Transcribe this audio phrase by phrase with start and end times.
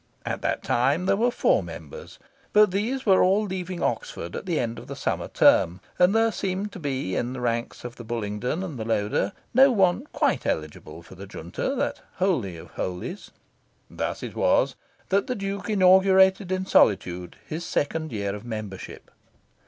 [0.25, 2.17] At that time there were four members;
[2.53, 6.31] but these were all leaving Oxford at the end of the summer term, and there
[6.31, 10.47] seemed to be in the ranks of the Bullingdon and the Loder no one quite
[10.47, 13.29] eligible for the Junta, that holy of holies.
[13.91, 14.75] Thus it was
[15.09, 19.11] that the Duke inaugurated in solitude his second year of membership.